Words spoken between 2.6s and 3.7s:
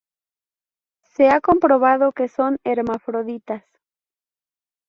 hermafroditas.